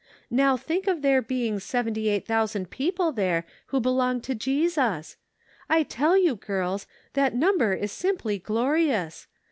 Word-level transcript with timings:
Now 0.31 0.57
think 0.57 0.87
of 0.87 1.03
there 1.03 1.21
being 1.21 1.59
seventy 1.59 2.09
eight 2.09 2.25
thousand 2.25 2.71
people 2.71 3.11
there 3.11 3.45
who 3.67 3.79
belong 3.79 4.19
to 4.21 4.33
Jesus! 4.33 5.15
I 5.69 5.83
tell 5.83 6.17
you, 6.17 6.37
girls, 6.37 6.87
that 7.13 7.35
number 7.35 7.73
is 7.73 7.91
simply 7.91 8.39
glorious 8.39 9.27